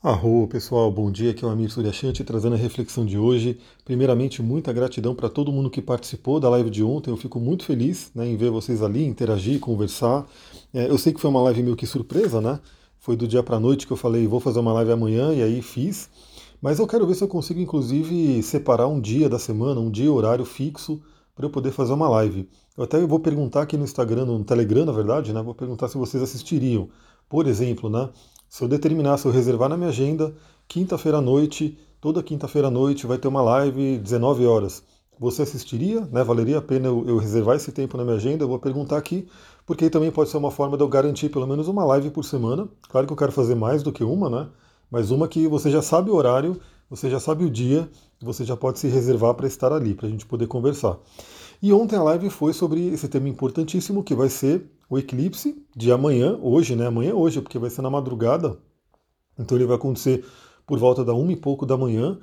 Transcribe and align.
Arro, 0.00 0.46
pessoal, 0.46 0.92
bom 0.92 1.10
dia, 1.10 1.32
aqui 1.32 1.44
é 1.44 1.48
o 1.48 1.50
Amir 1.50 1.72
Suryashanti 1.72 2.22
trazendo 2.22 2.54
a 2.54 2.56
reflexão 2.56 3.04
de 3.04 3.18
hoje. 3.18 3.58
Primeiramente, 3.84 4.40
muita 4.40 4.72
gratidão 4.72 5.12
para 5.12 5.28
todo 5.28 5.50
mundo 5.50 5.68
que 5.68 5.82
participou 5.82 6.38
da 6.38 6.48
live 6.50 6.70
de 6.70 6.84
ontem, 6.84 7.10
eu 7.10 7.16
fico 7.16 7.40
muito 7.40 7.64
feliz 7.64 8.08
né, 8.14 8.24
em 8.24 8.36
ver 8.36 8.48
vocês 8.48 8.80
ali, 8.80 9.04
interagir, 9.04 9.58
conversar. 9.58 10.24
É, 10.72 10.88
eu 10.88 10.96
sei 10.98 11.12
que 11.12 11.20
foi 11.20 11.28
uma 11.28 11.42
live 11.42 11.64
meio 11.64 11.74
que 11.74 11.84
surpresa, 11.84 12.40
né? 12.40 12.60
Foi 13.00 13.16
do 13.16 13.26
dia 13.26 13.42
para 13.42 13.56
a 13.56 13.60
noite 13.60 13.88
que 13.88 13.92
eu 13.92 13.96
falei, 13.96 14.24
vou 14.28 14.38
fazer 14.38 14.60
uma 14.60 14.72
live 14.74 14.92
amanhã, 14.92 15.34
e 15.34 15.42
aí 15.42 15.60
fiz. 15.60 16.08
Mas 16.62 16.78
eu 16.78 16.86
quero 16.86 17.04
ver 17.04 17.16
se 17.16 17.24
eu 17.24 17.28
consigo, 17.28 17.58
inclusive, 17.58 18.40
separar 18.44 18.86
um 18.86 19.00
dia 19.00 19.28
da 19.28 19.36
semana, 19.36 19.80
um 19.80 19.90
dia, 19.90 20.12
horário 20.12 20.44
fixo, 20.44 21.02
para 21.34 21.44
eu 21.44 21.50
poder 21.50 21.72
fazer 21.72 21.92
uma 21.92 22.08
live. 22.08 22.48
Eu 22.76 22.84
até 22.84 23.04
vou 23.04 23.18
perguntar 23.18 23.62
aqui 23.62 23.76
no 23.76 23.82
Instagram, 23.82 24.26
no 24.26 24.44
Telegram, 24.44 24.84
na 24.84 24.92
verdade, 24.92 25.32
né? 25.32 25.42
Vou 25.42 25.56
perguntar 25.56 25.88
se 25.88 25.98
vocês 25.98 26.22
assistiriam. 26.22 26.88
Por 27.28 27.48
exemplo, 27.48 27.90
né? 27.90 28.08
Se 28.48 28.64
eu 28.64 28.68
determinar, 28.68 29.18
se 29.18 29.26
eu 29.26 29.32
reservar 29.32 29.68
na 29.68 29.76
minha 29.76 29.90
agenda, 29.90 30.34
quinta-feira 30.66 31.18
à 31.18 31.20
noite, 31.20 31.78
toda 32.00 32.22
quinta-feira 32.22 32.68
à 32.68 32.70
noite 32.70 33.06
vai 33.06 33.18
ter 33.18 33.28
uma 33.28 33.42
live 33.42 33.98
19 33.98 34.46
horas. 34.46 34.82
Você 35.20 35.42
assistiria? 35.42 36.00
Né? 36.10 36.24
Valeria 36.24 36.58
a 36.58 36.62
pena 36.62 36.88
eu, 36.88 37.18
reservar 37.18 37.56
esse 37.56 37.70
tempo 37.72 37.98
na 37.98 38.04
minha 38.04 38.16
agenda? 38.16 38.44
Eu 38.44 38.48
vou 38.48 38.58
perguntar 38.58 38.96
aqui, 38.96 39.28
porque 39.66 39.90
também 39.90 40.10
pode 40.10 40.30
ser 40.30 40.38
uma 40.38 40.50
forma 40.50 40.78
de 40.78 40.82
eu 40.82 40.88
garantir 40.88 41.28
pelo 41.28 41.46
menos 41.46 41.68
uma 41.68 41.84
live 41.84 42.08
por 42.10 42.24
semana. 42.24 42.66
Claro 42.88 43.06
que 43.06 43.12
eu 43.12 43.16
quero 43.16 43.32
fazer 43.32 43.54
mais 43.54 43.82
do 43.82 43.92
que 43.92 44.02
uma, 44.02 44.30
né? 44.30 44.48
Mas 44.90 45.10
uma 45.10 45.28
que 45.28 45.46
você 45.46 45.70
já 45.70 45.82
sabe 45.82 46.10
o 46.10 46.14
horário, 46.14 46.58
você 46.88 47.10
já 47.10 47.20
sabe 47.20 47.44
o 47.44 47.50
dia, 47.50 47.86
você 48.18 48.46
já 48.46 48.56
pode 48.56 48.78
se 48.78 48.88
reservar 48.88 49.34
para 49.34 49.46
estar 49.46 49.72
ali, 49.74 49.94
para 49.94 50.06
a 50.06 50.10
gente 50.10 50.24
poder 50.24 50.46
conversar. 50.46 50.96
E 51.60 51.72
ontem 51.72 51.96
a 51.96 52.02
live 52.02 52.30
foi 52.30 52.52
sobre 52.52 52.86
esse 52.88 53.08
tema 53.08 53.28
importantíssimo 53.28 54.04
que 54.04 54.14
vai 54.14 54.28
ser 54.28 54.70
o 54.88 54.96
eclipse 54.96 55.60
de 55.76 55.90
amanhã, 55.90 56.38
hoje, 56.40 56.76
né? 56.76 56.86
Amanhã 56.86 57.10
é 57.10 57.14
hoje, 57.14 57.42
porque 57.42 57.58
vai 57.58 57.68
ser 57.68 57.82
na 57.82 57.90
madrugada. 57.90 58.58
Então 59.36 59.58
ele 59.58 59.66
vai 59.66 59.76
acontecer 59.76 60.24
por 60.64 60.78
volta 60.78 61.04
da 61.04 61.12
uma 61.14 61.32
e 61.32 61.36
pouco 61.36 61.66
da 61.66 61.76
manhã. 61.76 62.18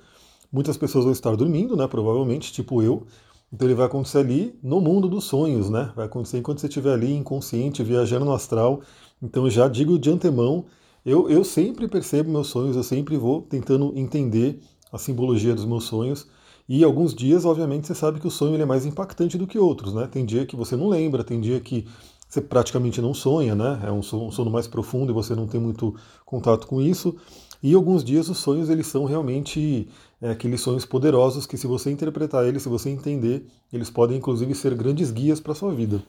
Muitas 0.52 0.78
pessoas 0.78 1.04
vão 1.04 1.12
estar 1.12 1.36
dormindo, 1.36 1.76
né? 1.76 1.86
Provavelmente, 1.86 2.54
tipo 2.54 2.82
eu. 2.82 3.06
Então 3.52 3.68
ele 3.68 3.76
vai 3.76 3.86
acontecer 3.88 4.20
ali 4.20 4.58
no 4.64 4.80
mundo 4.80 5.10
dos 5.10 5.26
sonhos, 5.26 5.70
né? 5.70 5.92
Vai 5.96 6.06
acontecer 6.06 6.38
enquanto 6.38 6.62
você 6.62 6.68
estiver 6.68 6.94
ali 6.94 7.14
inconsciente, 7.14 7.84
viajando 7.84 8.24
no 8.24 8.34
astral. 8.34 8.82
Então 9.22 9.50
já 9.50 9.68
digo 9.68 10.00
de 10.00 10.10
antemão, 10.10 10.66
eu, 11.06 11.30
eu 11.30 11.44
sempre 11.44 11.88
percebo 11.90 12.32
meus 12.32 12.48
sonhos, 12.48 12.76
eu 12.76 12.84
sempre 12.84 13.18
vou 13.18 13.42
tentando 13.42 13.92
entender 13.98 14.62
a 14.92 14.98
simbologia 14.98 15.54
dos 15.54 15.66
meus 15.66 15.84
sonhos. 15.84 16.28
E 16.68 16.84
alguns 16.84 17.14
dias, 17.14 17.46
obviamente, 17.46 17.86
você 17.86 17.94
sabe 17.94 18.20
que 18.20 18.28
o 18.28 18.32
sonho 18.32 18.60
é 18.60 18.66
mais 18.66 18.86
impactante 18.86 19.38
do 19.38 19.46
que 19.46 19.60
outros, 19.60 19.94
né? 19.94 20.08
Tem 20.08 20.26
dia 20.26 20.46
que 20.46 20.56
você 20.56 20.76
não 20.76 20.90
lembra, 20.90 21.24
tem 21.24 21.40
dia 21.40 21.60
que 21.60 21.86
você 22.28 22.42
praticamente 22.42 23.02
não 23.02 23.14
sonha, 23.14 23.54
né? 23.54 23.82
É 23.84 23.92
um 23.92 24.02
sono, 24.02 24.26
um 24.26 24.32
sono 24.32 24.50
mais 24.50 24.68
profundo 24.68 25.12
e 25.12 25.14
você 25.14 25.36
não 25.36 25.48
tem 25.48 25.62
muito 25.62 25.96
contato 26.26 26.66
com 26.66 26.82
isso. 26.82 27.16
E 27.62 27.74
alguns 27.74 28.04
dias 28.04 28.30
os 28.30 28.40
sonhos 28.40 28.70
eles 28.70 28.88
são 28.88 29.06
realmente 29.06 29.88
é, 30.22 30.32
aqueles 30.32 30.62
sonhos 30.62 30.86
poderosos 30.86 31.46
que 31.46 31.58
se 31.58 31.68
você 31.68 31.92
interpretar 31.92 32.46
eles, 32.46 32.64
se 32.64 32.70
você 32.70 32.90
entender, 32.90 33.46
eles 33.72 33.90
podem 33.90 34.18
inclusive 34.18 34.54
ser 34.56 34.76
grandes 34.76 35.12
guias 35.12 35.40
para 35.40 35.56
sua 35.56 35.74
vida. 35.74 36.04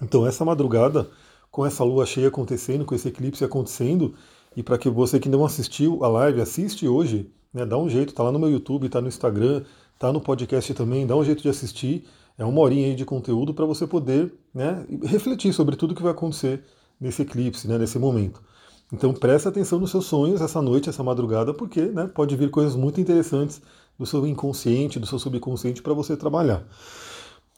Então 0.00 0.26
essa 0.26 0.44
madrugada, 0.44 1.10
com 1.50 1.66
essa 1.66 1.82
lua 1.84 2.06
cheia 2.06 2.28
acontecendo, 2.28 2.84
com 2.84 2.94
esse 2.94 3.08
eclipse 3.08 3.44
acontecendo, 3.44 4.14
e 4.56 4.62
para 4.62 4.78
que 4.78 4.88
você 4.88 5.18
que 5.18 5.28
não 5.28 5.44
assistiu 5.44 6.04
a 6.04 6.08
live, 6.08 6.40
assiste 6.40 6.86
hoje, 6.86 7.30
né, 7.52 7.64
dá 7.66 7.76
um 7.76 7.88
jeito, 7.88 8.14
tá 8.14 8.22
lá 8.22 8.32
no 8.32 8.38
meu 8.38 8.50
YouTube, 8.50 8.88
tá 8.88 9.00
no 9.00 9.08
Instagram, 9.08 9.62
tá 9.98 10.12
no 10.12 10.20
podcast 10.20 10.72
também, 10.74 11.06
dá 11.06 11.16
um 11.16 11.24
jeito 11.24 11.42
de 11.42 11.48
assistir. 11.48 12.04
É 12.38 12.44
uma 12.44 12.60
horinha 12.60 12.88
aí 12.88 12.94
de 12.94 13.04
conteúdo 13.04 13.52
para 13.52 13.66
você 13.66 13.86
poder 13.86 14.32
né, 14.54 14.86
refletir 15.02 15.52
sobre 15.52 15.76
tudo 15.76 15.94
que 15.94 16.02
vai 16.02 16.12
acontecer 16.12 16.64
nesse 17.00 17.22
eclipse, 17.22 17.68
né, 17.68 17.76
nesse 17.76 17.98
momento. 17.98 18.42
Então 18.92 19.12
preste 19.12 19.46
atenção 19.46 19.78
nos 19.78 19.90
seus 19.90 20.06
sonhos 20.06 20.40
essa 20.40 20.60
noite, 20.60 20.88
essa 20.88 21.02
madrugada, 21.02 21.52
porque 21.52 21.82
né, 21.82 22.06
pode 22.06 22.34
vir 22.36 22.50
coisas 22.50 22.74
muito 22.74 23.00
interessantes 23.00 23.60
do 23.98 24.06
seu 24.06 24.26
inconsciente, 24.26 24.98
do 24.98 25.06
seu 25.06 25.18
subconsciente 25.18 25.82
para 25.82 25.92
você 25.92 26.16
trabalhar. 26.16 26.64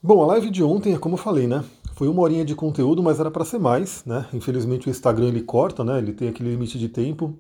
Bom, 0.03 0.21
a 0.23 0.27
live 0.27 0.51
de 0.51 0.65
ontem, 0.65 0.95
é 0.95 0.99
como 0.99 1.15
eu 1.15 1.19
falei, 1.19 1.47
né? 1.47 1.65
Foi 1.95 2.09
uma 2.09 2.23
horinha 2.23 2.45
de 2.45 2.57
conteúdo, 2.57 3.01
mas 3.03 3.21
era 3.21 3.31
para 3.31 3.45
ser 3.45 3.61
mais, 3.61 4.05
né? 4.05 4.27
Infelizmente 4.35 4.89
o 4.89 4.91
Instagram 4.91 5.29
ele 5.29 5.43
corta, 5.43 5.85
né? 5.85 5.99
Ele 5.99 6.13
tem 6.13 6.29
aquele 6.29 6.51
limite 6.51 6.77
de 6.77 6.89
tempo. 6.89 7.39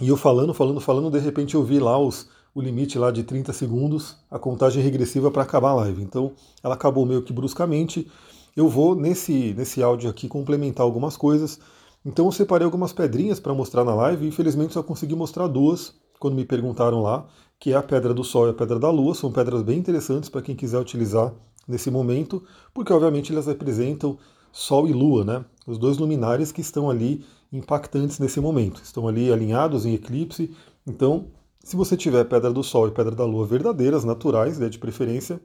E 0.00 0.08
eu 0.08 0.16
falando, 0.16 0.54
falando, 0.54 0.80
falando, 0.80 1.10
de 1.10 1.18
repente 1.18 1.56
eu 1.56 1.64
vi 1.64 1.80
lá 1.80 1.98
os, 1.98 2.28
o 2.54 2.60
limite 2.60 2.98
lá 2.98 3.10
de 3.10 3.24
30 3.24 3.52
segundos, 3.52 4.16
a 4.30 4.38
contagem 4.38 4.82
regressiva 4.82 5.30
para 5.30 5.42
acabar 5.42 5.70
a 5.70 5.74
live. 5.74 6.02
Então 6.02 6.32
ela 6.62 6.74
acabou 6.74 7.04
meio 7.04 7.22
que 7.22 7.32
bruscamente. 7.32 8.08
Eu 8.56 8.68
vou 8.68 8.94
nesse, 8.94 9.54
nesse 9.54 9.82
áudio 9.82 10.08
aqui 10.08 10.28
complementar 10.28 10.84
algumas 10.84 11.16
coisas. 11.16 11.58
Então 12.06 12.26
eu 12.26 12.32
separei 12.32 12.64
algumas 12.64 12.92
pedrinhas 12.92 13.40
para 13.40 13.52
mostrar 13.52 13.84
na 13.84 13.94
live 13.94 14.24
e 14.24 14.28
infelizmente 14.28 14.72
só 14.72 14.82
consegui 14.82 15.16
mostrar 15.16 15.48
duas 15.48 15.94
quando 16.20 16.34
me 16.34 16.44
perguntaram 16.44 17.02
lá, 17.02 17.26
que 17.58 17.72
é 17.72 17.76
a 17.76 17.82
pedra 17.82 18.14
do 18.14 18.22
Sol 18.22 18.46
e 18.46 18.50
a 18.50 18.54
pedra 18.54 18.78
da 18.78 18.90
Lua. 18.90 19.14
São 19.14 19.32
pedras 19.32 19.62
bem 19.62 19.78
interessantes 19.78 20.28
para 20.28 20.42
quem 20.42 20.54
quiser 20.54 20.78
utilizar 20.78 21.32
nesse 21.66 21.90
momento, 21.90 22.42
porque 22.72 22.92
obviamente 22.92 23.32
elas 23.32 23.46
representam 23.46 24.16
Sol 24.52 24.88
e 24.88 24.92
Lua, 24.92 25.24
né? 25.24 25.44
Os 25.66 25.78
dois 25.78 25.98
luminares 25.98 26.50
que 26.50 26.60
estão 26.60 26.88
ali 26.88 27.24
impactantes 27.52 28.18
nesse 28.18 28.40
momento. 28.40 28.80
Estão 28.82 29.08
ali 29.08 29.32
alinhados 29.32 29.86
em 29.86 29.94
eclipse. 29.94 30.54
Então, 30.86 31.26
se 31.62 31.76
você 31.76 31.96
tiver 31.96 32.24
pedra 32.24 32.52
do 32.52 32.62
Sol 32.62 32.88
e 32.88 32.90
pedra 32.90 33.14
da 33.14 33.24
Lua 33.24 33.46
verdadeiras, 33.46 34.04
naturais, 34.04 34.58
né, 34.58 34.68
de 34.68 34.78
preferência, 34.78 35.40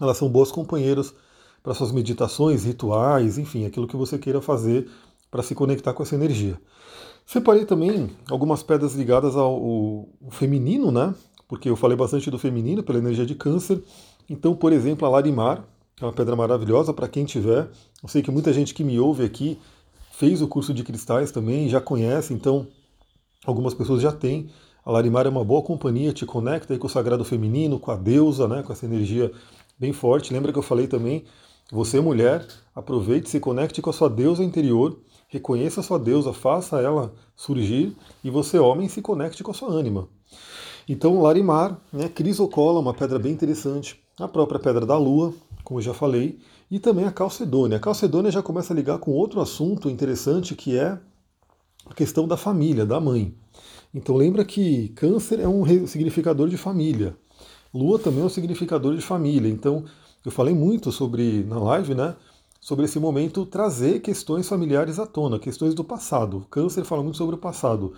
elas 0.00 0.16
são 0.16 0.28
boas 0.28 0.50
companheiras 0.50 1.14
para 1.62 1.74
suas 1.74 1.92
meditações, 1.92 2.64
rituais, 2.64 3.38
enfim, 3.38 3.66
aquilo 3.66 3.88
que 3.88 3.96
você 3.96 4.18
queira 4.18 4.40
fazer 4.40 4.88
para 5.30 5.42
se 5.42 5.54
conectar 5.54 5.92
com 5.92 6.02
essa 6.02 6.14
energia. 6.14 6.60
Separei 7.26 7.64
também 7.64 8.10
algumas 8.30 8.62
pedras 8.62 8.94
ligadas 8.94 9.34
ao, 9.34 9.52
ao 9.52 10.30
feminino, 10.30 10.92
né? 10.92 11.12
Porque 11.48 11.68
eu 11.68 11.76
falei 11.76 11.96
bastante 11.96 12.30
do 12.30 12.38
feminino 12.38 12.82
pela 12.82 12.98
energia 12.98 13.26
de 13.26 13.34
câncer. 13.34 13.82
Então, 14.30 14.54
por 14.54 14.72
exemplo, 14.72 15.06
a 15.06 15.10
Larimar, 15.10 15.64
é 15.98 16.04
uma 16.04 16.12
pedra 16.12 16.36
maravilhosa 16.36 16.92
para 16.92 17.08
quem 17.08 17.24
tiver. 17.24 17.70
Eu 18.02 18.08
sei 18.08 18.20
que 18.20 18.30
muita 18.30 18.52
gente 18.52 18.74
que 18.74 18.84
me 18.84 19.00
ouve 19.00 19.24
aqui 19.24 19.58
fez 20.12 20.42
o 20.42 20.48
curso 20.48 20.74
de 20.74 20.84
cristais 20.84 21.32
também, 21.32 21.70
já 21.70 21.80
conhece, 21.80 22.34
então 22.34 22.66
algumas 23.46 23.72
pessoas 23.72 24.02
já 24.02 24.12
têm. 24.12 24.50
A 24.84 24.90
Larimar 24.90 25.26
é 25.26 25.30
uma 25.30 25.42
boa 25.42 25.62
companhia, 25.62 26.12
te 26.12 26.26
conecta 26.26 26.74
aí 26.74 26.78
com 26.78 26.86
o 26.86 26.90
sagrado 26.90 27.24
feminino, 27.24 27.80
com 27.80 27.90
a 27.90 27.96
deusa, 27.96 28.46
né, 28.46 28.62
com 28.62 28.74
essa 28.74 28.84
energia 28.84 29.32
bem 29.78 29.90
forte. 29.94 30.34
Lembra 30.34 30.52
que 30.52 30.58
eu 30.58 30.62
falei 30.62 30.86
também, 30.86 31.24
você 31.72 31.98
mulher, 31.98 32.46
aproveite, 32.74 33.30
se 33.30 33.40
conecte 33.40 33.80
com 33.80 33.88
a 33.88 33.92
sua 33.94 34.10
deusa 34.10 34.44
interior, 34.44 34.98
reconheça 35.28 35.80
a 35.80 35.82
sua 35.82 35.98
deusa, 35.98 36.30
faça 36.30 36.78
ela 36.78 37.14
surgir, 37.34 37.96
e 38.22 38.28
você 38.28 38.58
homem 38.58 38.86
se 38.86 39.00
conecte 39.00 39.42
com 39.42 39.50
a 39.50 39.54
sua 39.54 39.70
ânima. 39.70 40.08
Então, 40.86 41.22
Larimar, 41.22 41.80
né, 41.90 42.06
crisocola, 42.08 42.80
uma 42.80 42.92
pedra 42.92 43.18
bem 43.18 43.32
interessante, 43.32 43.98
a 44.20 44.28
própria 44.28 44.60
pedra 44.60 44.86
da 44.86 44.96
lua, 44.96 45.34
como 45.66 45.80
eu 45.80 45.82
já 45.82 45.92
falei, 45.92 46.38
e 46.70 46.78
também 46.78 47.06
a 47.06 47.10
calcedônia. 47.10 47.76
A 47.76 47.80
calcedônia 47.80 48.30
já 48.30 48.40
começa 48.40 48.72
a 48.72 48.76
ligar 48.76 48.98
com 48.98 49.10
outro 49.10 49.40
assunto 49.40 49.90
interessante 49.90 50.54
que 50.54 50.78
é 50.78 50.96
a 51.84 51.92
questão 51.92 52.28
da 52.28 52.36
família, 52.36 52.86
da 52.86 53.00
mãe. 53.00 53.34
Então 53.92 54.14
lembra 54.14 54.44
que 54.44 54.90
câncer 54.90 55.40
é 55.40 55.48
um 55.48 55.64
significador 55.88 56.48
de 56.48 56.56
família. 56.56 57.16
Lua 57.74 57.98
também 57.98 58.22
é 58.22 58.24
um 58.24 58.28
significador 58.28 58.94
de 58.94 59.02
família. 59.02 59.50
Então 59.50 59.84
eu 60.24 60.30
falei 60.30 60.54
muito 60.54 60.92
sobre 60.92 61.42
na 61.42 61.58
live, 61.58 61.96
né? 61.96 62.14
Sobre 62.60 62.84
esse 62.84 63.00
momento 63.00 63.44
trazer 63.44 63.98
questões 63.98 64.48
familiares 64.48 65.00
à 65.00 65.06
tona, 65.06 65.36
questões 65.36 65.74
do 65.74 65.82
passado. 65.82 66.46
câncer 66.48 66.84
fala 66.84 67.02
muito 67.02 67.18
sobre 67.18 67.34
o 67.34 67.38
passado. 67.38 67.92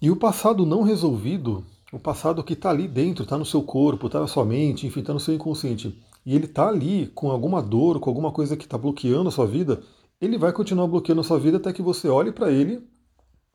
E 0.00 0.10
o 0.10 0.16
passado 0.16 0.64
não 0.64 0.82
resolvido, 0.82 1.62
o 1.92 1.98
passado 1.98 2.42
que 2.42 2.54
está 2.54 2.70
ali 2.70 2.88
dentro, 2.88 3.24
está 3.24 3.36
no 3.36 3.44
seu 3.44 3.62
corpo, 3.62 4.06
está 4.06 4.18
na 4.18 4.26
sua 4.26 4.46
mente, 4.46 4.86
enfim, 4.86 5.00
está 5.00 5.12
no 5.12 5.20
seu 5.20 5.34
inconsciente, 5.34 5.94
e 6.24 6.34
ele 6.34 6.46
está 6.46 6.68
ali 6.68 7.06
com 7.14 7.30
alguma 7.30 7.62
dor, 7.62 7.98
com 8.00 8.10
alguma 8.10 8.30
coisa 8.32 8.56
que 8.56 8.64
está 8.64 8.76
bloqueando 8.76 9.28
a 9.28 9.32
sua 9.32 9.46
vida, 9.46 9.80
ele 10.20 10.36
vai 10.36 10.52
continuar 10.52 10.86
bloqueando 10.86 11.20
a 11.20 11.24
sua 11.24 11.38
vida 11.38 11.56
até 11.56 11.72
que 11.72 11.82
você 11.82 12.08
olhe 12.08 12.30
para 12.30 12.50
ele 12.50 12.86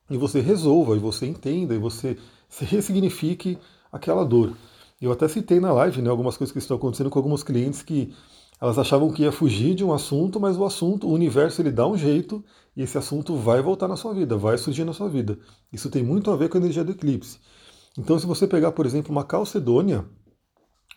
e 0.10 0.18
você 0.18 0.40
resolva, 0.40 0.96
e 0.96 1.00
você 1.00 1.26
entenda, 1.26 1.74
e 1.74 1.78
você 1.78 2.18
ressignifique 2.60 3.58
aquela 3.92 4.24
dor. 4.24 4.56
Eu 5.02 5.12
até 5.12 5.28
citei 5.28 5.60
na 5.60 5.74
live 5.74 6.02
né, 6.02 6.10
algumas 6.10 6.38
coisas 6.38 6.52
que 6.52 6.60
estão 6.60 6.78
acontecendo 6.78 7.10
com 7.10 7.20
alguns 7.20 7.44
clientes 7.44 7.82
que 7.82 8.14
elas 8.60 8.80
achavam 8.80 9.12
que 9.12 9.24
ia 9.24 9.32
fugir 9.32 9.76
de 9.76 9.84
um 9.84 9.94
assunto, 9.94 10.40
mas 10.40 10.58
o 10.58 10.64
assunto, 10.64 11.08
o 11.08 11.12
universo, 11.12 11.62
ele 11.62 11.72
dá 11.72 11.86
um 11.86 11.98
jeito 11.98 12.44
e 12.76 12.82
esse 12.82 12.98
assunto 12.98 13.36
vai 13.36 13.62
voltar 13.62 13.88
na 13.88 13.96
sua 13.96 14.14
vida, 14.14 14.38
vai 14.38 14.58
surgir 14.58 14.86
na 14.86 14.94
sua 14.94 15.10
vida. 15.10 15.38
Isso 15.72 15.90
tem 15.90 16.04
muito 16.04 16.32
a 16.32 16.36
ver 16.36 16.50
com 16.50 16.58
a 16.58 16.62
energia 16.62 16.84
do 16.84 16.92
eclipse. 16.92 17.40
Então, 17.98 18.18
se 18.18 18.26
você 18.26 18.48
pegar, 18.48 18.72
por 18.72 18.86
exemplo, 18.86 19.12
uma 19.12 19.24
calcedônia 19.24 20.06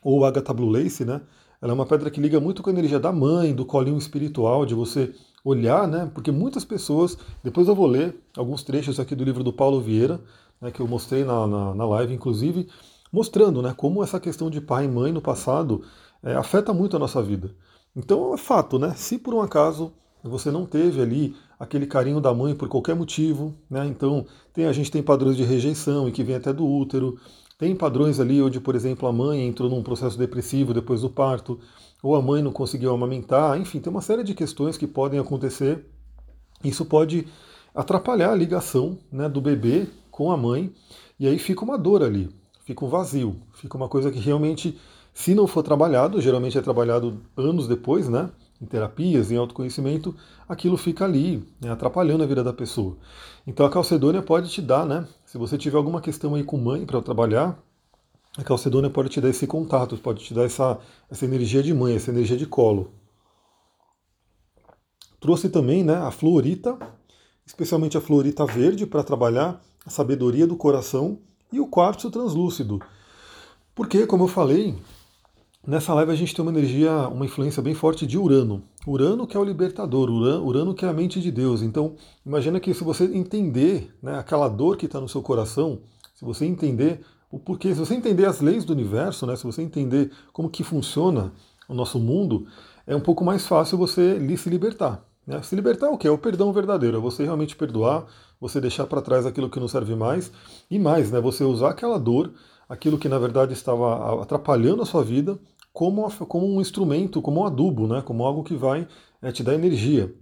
ou 0.02 0.24
Agatha 0.24 0.52
Blue 0.52 0.70
Lace, 0.70 1.04
né, 1.04 1.20
ela 1.60 1.72
é 1.72 1.74
uma 1.74 1.86
pedra 1.86 2.10
que 2.10 2.20
liga 2.20 2.38
muito 2.38 2.62
com 2.62 2.70
a 2.70 2.72
energia 2.72 3.00
da 3.00 3.12
mãe, 3.12 3.54
do 3.54 3.64
colinho 3.64 3.98
espiritual, 3.98 4.64
de 4.64 4.74
você 4.74 5.12
olhar, 5.44 5.88
né? 5.88 6.10
Porque 6.14 6.30
muitas 6.30 6.64
pessoas, 6.64 7.16
depois 7.42 7.66
eu 7.68 7.74
vou 7.74 7.86
ler 7.86 8.14
alguns 8.36 8.62
trechos 8.62 9.00
aqui 9.00 9.14
do 9.14 9.24
livro 9.24 9.42
do 9.42 9.52
Paulo 9.52 9.80
Vieira, 9.80 10.20
né, 10.60 10.70
que 10.70 10.80
eu 10.80 10.88
mostrei 10.88 11.24
na, 11.24 11.46
na, 11.46 11.74
na, 11.74 11.86
live, 11.86 12.14
inclusive, 12.14 12.68
mostrando 13.12 13.62
né, 13.62 13.72
como 13.76 14.02
essa 14.02 14.18
questão 14.20 14.50
de 14.50 14.60
pai 14.60 14.84
e 14.84 14.88
mãe 14.88 15.12
no 15.12 15.20
passado 15.20 15.82
é, 16.22 16.34
afeta 16.34 16.72
muito 16.72 16.96
a 16.96 16.98
nossa 16.98 17.22
vida. 17.22 17.50
Então 17.94 18.34
é 18.34 18.36
fato, 18.36 18.78
né? 18.78 18.92
Se 18.94 19.18
por 19.18 19.34
um 19.34 19.40
acaso 19.40 19.92
você 20.22 20.50
não 20.50 20.66
teve 20.66 21.00
ali 21.00 21.36
aquele 21.58 21.86
carinho 21.86 22.20
da 22.20 22.34
mãe 22.34 22.54
por 22.54 22.68
qualquer 22.68 22.94
motivo, 22.94 23.54
né? 23.70 23.86
Então 23.86 24.26
tem, 24.52 24.66
a 24.66 24.72
gente 24.72 24.90
tem 24.90 25.02
padrões 25.02 25.36
de 25.36 25.42
rejeição 25.42 26.08
e 26.08 26.12
que 26.12 26.22
vem 26.22 26.36
até 26.36 26.52
do 26.52 26.66
útero, 26.66 27.18
tem 27.58 27.74
padrões 27.74 28.20
ali 28.20 28.40
onde, 28.40 28.60
por 28.60 28.76
exemplo, 28.76 29.08
a 29.08 29.12
mãe 29.12 29.44
entrou 29.44 29.68
num 29.68 29.82
processo 29.82 30.16
depressivo 30.16 30.72
depois 30.72 31.00
do 31.00 31.10
parto, 31.10 31.58
ou 32.00 32.14
a 32.14 32.22
mãe 32.22 32.40
não 32.40 32.52
conseguiu 32.52 32.94
amamentar, 32.94 33.60
enfim, 33.60 33.80
tem 33.80 33.90
uma 33.90 34.00
série 34.00 34.22
de 34.22 34.32
questões 34.32 34.78
que 34.78 34.86
podem 34.86 35.18
acontecer. 35.18 35.84
Isso 36.62 36.84
pode 36.84 37.26
atrapalhar 37.74 38.30
a 38.30 38.36
ligação 38.36 38.96
né, 39.10 39.28
do 39.28 39.40
bebê 39.40 39.88
com 40.08 40.30
a 40.30 40.36
mãe, 40.36 40.72
e 41.18 41.26
aí 41.26 41.36
fica 41.36 41.64
uma 41.64 41.76
dor 41.76 42.04
ali, 42.04 42.30
fica 42.64 42.84
um 42.84 42.88
vazio, 42.88 43.34
fica 43.54 43.76
uma 43.76 43.88
coisa 43.88 44.12
que 44.12 44.20
realmente, 44.20 44.78
se 45.12 45.34
não 45.34 45.48
for 45.48 45.64
trabalhado, 45.64 46.20
geralmente 46.20 46.56
é 46.56 46.62
trabalhado 46.62 47.20
anos 47.36 47.66
depois, 47.66 48.08
né? 48.08 48.30
Em 48.60 48.66
terapias, 48.66 49.30
em 49.30 49.36
autoconhecimento, 49.36 50.14
aquilo 50.48 50.76
fica 50.76 51.04
ali, 51.04 51.44
né, 51.60 51.70
atrapalhando 51.70 52.22
a 52.22 52.26
vida 52.26 52.42
da 52.42 52.52
pessoa. 52.52 52.96
Então 53.46 53.66
a 53.66 53.70
calcedônia 53.70 54.22
pode 54.22 54.48
te 54.50 54.62
dar, 54.62 54.84
né? 54.86 55.06
Se 55.28 55.36
você 55.36 55.58
tiver 55.58 55.76
alguma 55.76 56.00
questão 56.00 56.34
aí 56.34 56.42
com 56.42 56.56
mãe 56.56 56.86
para 56.86 57.02
trabalhar, 57.02 57.62
a 58.38 58.42
calcedônia 58.42 58.88
pode 58.88 59.10
te 59.10 59.20
dar 59.20 59.28
esse 59.28 59.46
contato, 59.46 59.94
pode 59.98 60.24
te 60.24 60.32
dar 60.32 60.44
essa, 60.44 60.78
essa 61.10 61.22
energia 61.26 61.62
de 61.62 61.74
mãe, 61.74 61.94
essa 61.94 62.10
energia 62.10 62.34
de 62.34 62.46
colo. 62.46 62.94
Trouxe 65.20 65.50
também 65.50 65.84
né, 65.84 65.96
a 65.96 66.10
fluorita, 66.10 66.78
especialmente 67.44 67.98
a 67.98 68.00
fluorita 68.00 68.46
verde, 68.46 68.86
para 68.86 69.04
trabalhar 69.04 69.62
a 69.84 69.90
sabedoria 69.90 70.46
do 70.46 70.56
coração 70.56 71.18
e 71.52 71.60
o 71.60 71.66
quartzo 71.66 72.10
translúcido. 72.10 72.80
Porque, 73.74 74.06
como 74.06 74.24
eu 74.24 74.28
falei, 74.28 74.78
nessa 75.66 75.92
live 75.94 76.12
a 76.12 76.14
gente 76.14 76.34
tem 76.34 76.42
uma 76.42 76.50
energia, 76.50 77.08
uma 77.08 77.24
influência 77.24 77.62
bem 77.62 77.74
forte 77.74 78.06
de 78.06 78.18
Urano. 78.18 78.62
Urano 78.86 79.26
que 79.26 79.36
é 79.36 79.40
o 79.40 79.44
libertador, 79.44 80.10
Urano, 80.10 80.74
que 80.74 80.84
é 80.84 80.88
a 80.88 80.92
mente 80.92 81.20
de 81.20 81.30
Deus. 81.30 81.62
Então, 81.62 81.94
imagina 82.24 82.58
que 82.58 82.72
se 82.72 82.84
você 82.84 83.04
entender 83.04 83.94
né, 84.02 84.18
aquela 84.18 84.48
dor 84.48 84.76
que 84.76 84.86
está 84.86 85.00
no 85.00 85.08
seu 85.08 85.22
coração, 85.22 85.80
se 86.14 86.24
você 86.24 86.46
entender 86.46 87.00
o 87.30 87.38
porquê, 87.38 87.74
se 87.74 87.80
você 87.80 87.94
entender 87.94 88.24
as 88.24 88.40
leis 88.40 88.64
do 88.64 88.72
universo, 88.72 89.26
né, 89.26 89.36
se 89.36 89.44
você 89.44 89.62
entender 89.62 90.10
como 90.32 90.48
que 90.48 90.64
funciona 90.64 91.32
o 91.68 91.74
nosso 91.74 91.98
mundo, 91.98 92.46
é 92.86 92.96
um 92.96 93.00
pouco 93.00 93.22
mais 93.24 93.46
fácil 93.46 93.76
você 93.76 94.18
se 94.36 94.48
libertar. 94.48 95.04
Né? 95.26 95.42
Se 95.42 95.54
libertar 95.54 95.88
é 95.88 95.90
o 95.90 95.98
que? 95.98 96.08
É 96.08 96.10
o 96.10 96.16
perdão 96.16 96.50
verdadeiro, 96.52 96.96
é 96.96 97.00
você 97.00 97.22
realmente 97.22 97.54
perdoar, 97.54 98.06
você 98.40 98.60
deixar 98.60 98.86
para 98.86 99.02
trás 99.02 99.26
aquilo 99.26 99.50
que 99.50 99.60
não 99.60 99.68
serve 99.68 99.94
mais, 99.94 100.32
e 100.70 100.78
mais, 100.78 101.10
né, 101.10 101.20
você 101.20 101.44
usar 101.44 101.70
aquela 101.70 101.98
dor, 101.98 102.32
aquilo 102.68 102.98
que 102.98 103.08
na 103.08 103.18
verdade 103.18 103.52
estava 103.52 104.22
atrapalhando 104.22 104.82
a 104.82 104.86
sua 104.86 105.02
vida, 105.02 105.38
como, 105.72 106.10
como 106.26 106.46
um 106.46 106.60
instrumento, 106.60 107.22
como 107.22 107.40
um 107.40 107.46
adubo, 107.46 107.86
né, 107.86 108.02
como 108.02 108.24
algo 108.24 108.42
que 108.42 108.54
vai 108.54 108.86
é, 109.22 109.32
te 109.32 109.42
dar 109.42 109.54
energia. 109.54 110.14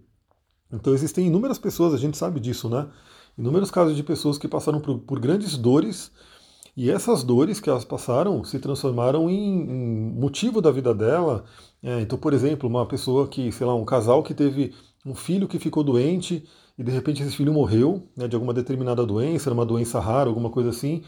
Então 0.73 0.95
existem 0.95 1.27
inúmeras 1.27 1.59
pessoas, 1.59 1.95
a 1.95 1.99
gente 1.99 2.17
sabe 2.17 2.41
disso, 2.41 2.69
né? 2.69 2.89
Inúmeros 3.39 3.71
casos 3.71 3.97
de 3.97 4.03
pessoas 4.03 4.39
que 4.39 4.49
passaram 4.49 4.81
por, 4.81 4.99
por 5.01 5.21
grandes 5.21 5.57
dores 5.57 6.11
e 6.77 6.91
essas 6.91 7.23
dores 7.23 7.59
que 7.59 7.71
elas 7.71 7.85
passaram 7.85 8.45
se 8.45 8.59
transformaram 8.59 9.31
em, 9.31 9.63
em 9.63 10.13
motivo 10.19 10.61
da 10.61 10.71
vida 10.71 10.95
dela. 10.95 11.45
É, 11.83 12.01
então, 12.01 12.19
por 12.19 12.35
exemplo, 12.35 12.69
uma 12.69 12.85
pessoa 12.85 13.27
que, 13.29 13.51
sei 13.51 13.67
lá, 13.67 13.75
um 13.75 13.85
casal 13.85 14.23
que 14.23 14.35
teve 14.35 14.75
um 15.05 15.15
filho 15.15 15.49
que 15.49 15.59
ficou 15.59 15.83
doente 15.83 16.45
e 16.77 16.85
de 16.85 16.91
repente 16.91 17.23
esse 17.23 17.35
filho 17.35 17.53
morreu 17.53 18.09
né, 18.17 18.29
de 18.29 18.35
alguma 18.35 18.53
determinada 18.53 19.07
doença, 19.07 19.51
uma 19.53 19.65
doença 19.65 19.99
rara, 20.01 20.29
alguma 20.29 20.51
coisa 20.51 20.69
assim. 20.69 21.03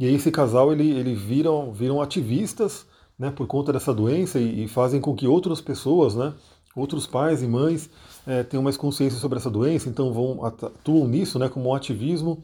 E 0.00 0.06
aí 0.06 0.14
esse 0.14 0.30
casal 0.30 0.72
ele, 0.72 0.90
ele 0.90 1.14
viram, 1.14 1.74
viram 1.74 2.00
ativistas 2.00 2.86
né, 3.18 3.30
por 3.30 3.46
conta 3.46 3.70
dessa 3.70 3.92
doença 3.92 4.40
e, 4.40 4.64
e 4.64 4.68
fazem 4.68 4.98
com 4.98 5.14
que 5.14 5.28
outras 5.28 5.60
pessoas, 5.60 6.14
né, 6.14 6.32
outros 6.74 7.06
pais 7.06 7.42
e 7.42 7.46
mães 7.46 7.90
é, 8.26 8.42
tenham 8.42 8.62
mais 8.62 8.78
consciência 8.78 9.18
sobre 9.18 9.38
essa 9.38 9.50
doença, 9.50 9.90
então 9.90 10.10
vão 10.10 10.42
atuam 10.42 11.06
nisso 11.06 11.38
né, 11.38 11.50
como 11.50 11.68
um 11.68 11.74
ativismo. 11.74 12.42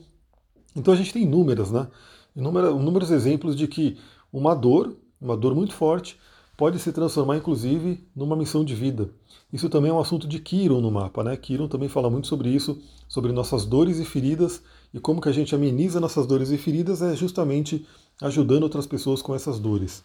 Então 0.76 0.92
a 0.92 0.96
gente 0.98 1.14
tem 1.14 1.22
inúmeras, 1.22 1.70
né? 1.70 1.88
inúmeros 2.36 3.10
exemplos 3.10 3.56
de 3.56 3.66
que 3.66 3.96
uma 4.30 4.54
dor, 4.54 4.94
uma 5.18 5.34
dor 5.34 5.54
muito 5.54 5.72
forte, 5.72 6.18
pode 6.58 6.78
se 6.78 6.92
transformar 6.92 7.38
inclusive 7.38 8.06
numa 8.14 8.36
missão 8.36 8.62
de 8.62 8.74
vida. 8.74 9.08
Isso 9.50 9.70
também 9.70 9.90
é 9.90 9.94
um 9.94 10.00
assunto 10.00 10.28
de 10.28 10.38
Kiron 10.38 10.82
no 10.82 10.90
mapa, 10.90 11.24
né? 11.24 11.34
Kiron 11.34 11.68
também 11.68 11.88
fala 11.88 12.10
muito 12.10 12.26
sobre 12.26 12.50
isso, 12.50 12.78
sobre 13.08 13.32
nossas 13.32 13.64
dores 13.64 13.98
e 13.98 14.04
feridas 14.04 14.62
e 14.96 14.98
como 14.98 15.20
que 15.20 15.28
a 15.28 15.32
gente 15.32 15.54
ameniza 15.54 16.00
nossas 16.00 16.26
dores 16.26 16.48
e 16.50 16.56
feridas 16.56 17.02
é 17.02 17.14
justamente 17.14 17.86
ajudando 18.22 18.62
outras 18.62 18.86
pessoas 18.86 19.20
com 19.20 19.34
essas 19.34 19.58
dores. 19.58 20.02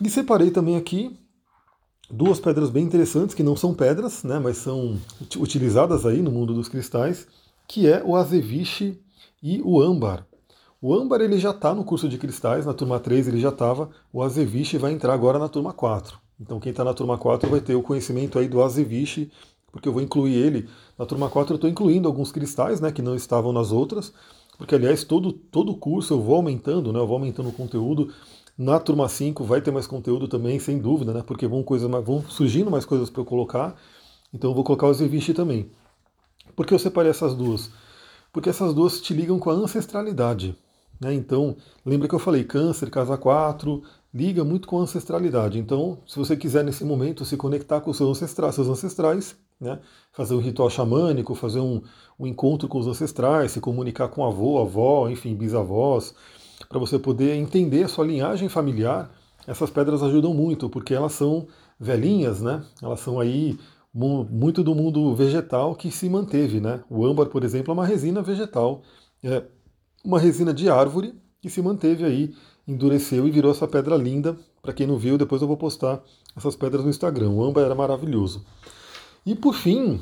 E 0.00 0.08
separei 0.08 0.52
também 0.52 0.76
aqui 0.76 1.18
duas 2.08 2.38
pedras 2.38 2.70
bem 2.70 2.84
interessantes 2.84 3.34
que 3.34 3.42
não 3.42 3.56
são 3.56 3.74
pedras, 3.74 4.22
né, 4.22 4.38
mas 4.38 4.58
são 4.58 4.96
utilizadas 5.38 6.06
aí 6.06 6.22
no 6.22 6.30
mundo 6.30 6.54
dos 6.54 6.68
cristais, 6.68 7.26
que 7.66 7.88
é 7.88 8.00
o 8.04 8.14
azeviche 8.14 9.02
e 9.42 9.60
o 9.64 9.80
âmbar. 9.82 10.24
O 10.80 10.94
âmbar 10.94 11.20
ele 11.20 11.36
já 11.36 11.50
está 11.50 11.74
no 11.74 11.82
curso 11.82 12.08
de 12.08 12.18
cristais, 12.18 12.64
na 12.64 12.72
turma 12.72 13.00
3 13.00 13.26
ele 13.26 13.40
já 13.40 13.48
estava, 13.48 13.90
o 14.12 14.22
azeviche 14.22 14.78
vai 14.78 14.92
entrar 14.92 15.12
agora 15.12 15.40
na 15.40 15.48
turma 15.48 15.72
4. 15.72 16.16
Então 16.40 16.60
quem 16.60 16.70
está 16.70 16.84
na 16.84 16.94
turma 16.94 17.18
4 17.18 17.50
vai 17.50 17.60
ter 17.60 17.74
o 17.74 17.82
conhecimento 17.82 18.38
aí 18.38 18.46
do 18.46 18.62
azeviche, 18.62 19.28
porque 19.70 19.88
eu 19.88 19.92
vou 19.92 20.02
incluir 20.02 20.34
ele. 20.34 20.68
Na 20.98 21.06
turma 21.06 21.28
4 21.28 21.52
eu 21.52 21.56
estou 21.56 21.70
incluindo 21.70 22.08
alguns 22.08 22.32
cristais 22.32 22.80
né, 22.80 22.90
que 22.90 23.02
não 23.02 23.14
estavam 23.14 23.52
nas 23.52 23.70
outras, 23.72 24.12
porque 24.56 24.74
aliás 24.74 25.04
todo, 25.04 25.32
todo 25.32 25.74
curso 25.74 26.14
eu 26.14 26.20
vou 26.20 26.36
aumentando, 26.36 26.92
né, 26.92 26.98
eu 26.98 27.06
vou 27.06 27.16
aumentando 27.16 27.48
o 27.48 27.52
conteúdo. 27.52 28.12
Na 28.56 28.80
turma 28.80 29.08
5 29.08 29.44
vai 29.44 29.60
ter 29.60 29.70
mais 29.70 29.86
conteúdo 29.86 30.26
também, 30.26 30.58
sem 30.58 30.78
dúvida, 30.78 31.12
né, 31.12 31.22
porque 31.24 31.46
vão, 31.46 31.62
coisas, 31.62 31.88
vão 32.04 32.22
surgindo 32.28 32.70
mais 32.70 32.84
coisas 32.84 33.08
para 33.08 33.20
eu 33.20 33.26
colocar. 33.26 33.76
Então 34.32 34.50
eu 34.50 34.54
vou 34.54 34.64
colocar 34.64 34.86
o 34.86 34.90
azeviche 34.90 35.32
também. 35.32 35.70
Por 36.56 36.66
que 36.66 36.74
eu 36.74 36.78
separei 36.78 37.10
essas 37.10 37.34
duas? 37.34 37.70
Porque 38.32 38.50
essas 38.50 38.74
duas 38.74 39.00
te 39.00 39.14
ligam 39.14 39.38
com 39.38 39.50
a 39.50 39.54
ancestralidade. 39.54 40.56
Né? 41.00 41.14
Então, 41.14 41.56
lembra 41.86 42.08
que 42.08 42.14
eu 42.14 42.18
falei, 42.18 42.42
câncer, 42.42 42.90
casa 42.90 43.16
4, 43.16 43.82
liga 44.12 44.42
muito 44.44 44.66
com 44.66 44.78
a 44.78 44.82
ancestralidade. 44.82 45.58
Então, 45.58 45.98
se 46.06 46.18
você 46.18 46.36
quiser 46.36 46.64
nesse 46.64 46.84
momento 46.84 47.24
se 47.24 47.36
conectar 47.36 47.80
com 47.80 47.90
os 47.90 47.96
seus 47.96 48.10
ancestrais, 48.10 48.54
seus 48.54 48.68
ancestrais 48.68 49.36
né? 49.60 49.78
fazer 50.12 50.34
um 50.34 50.40
ritual 50.40 50.70
xamânico, 50.70 51.34
fazer 51.34 51.60
um, 51.60 51.82
um 52.18 52.26
encontro 52.26 52.68
com 52.68 52.78
os 52.78 52.86
ancestrais, 52.86 53.52
se 53.52 53.60
comunicar 53.60 54.08
com 54.08 54.24
avô, 54.24 54.60
avó, 54.60 55.08
enfim, 55.08 55.34
bisavós, 55.34 56.14
para 56.68 56.78
você 56.78 56.98
poder 56.98 57.34
entender 57.34 57.84
a 57.84 57.88
sua 57.88 58.06
linhagem 58.06 58.48
familiar, 58.48 59.10
essas 59.46 59.70
pedras 59.70 60.02
ajudam 60.02 60.34
muito, 60.34 60.68
porque 60.68 60.94
elas 60.94 61.12
são 61.12 61.46
velhinhas, 61.78 62.42
né? 62.42 62.62
Elas 62.82 63.00
são 63.00 63.18
aí 63.18 63.58
muito 63.94 64.62
do 64.62 64.74
mundo 64.74 65.14
vegetal 65.14 65.74
que 65.74 65.90
se 65.90 66.08
manteve, 66.08 66.60
né? 66.60 66.80
O 66.90 67.06
âmbar, 67.06 67.26
por 67.26 67.42
exemplo, 67.44 67.72
é 67.72 67.74
uma 67.74 67.86
resina 67.86 68.20
vegetal. 68.20 68.82
É, 69.22 69.42
uma 70.04 70.18
resina 70.18 70.52
de 70.52 70.68
árvore 70.68 71.14
que 71.40 71.48
se 71.48 71.62
manteve 71.62 72.04
aí, 72.04 72.34
endureceu 72.66 73.26
e 73.26 73.30
virou 73.30 73.50
essa 73.50 73.66
pedra 73.66 73.96
linda. 73.96 74.36
Para 74.60 74.72
quem 74.72 74.86
não 74.86 74.98
viu, 74.98 75.16
depois 75.16 75.40
eu 75.40 75.48
vou 75.48 75.56
postar 75.56 76.02
essas 76.36 76.54
pedras 76.54 76.84
no 76.84 76.90
Instagram. 76.90 77.30
O 77.30 77.42
âmbar 77.42 77.64
era 77.64 77.74
maravilhoso. 77.74 78.44
E 79.24 79.34
por 79.34 79.54
fim, 79.54 80.00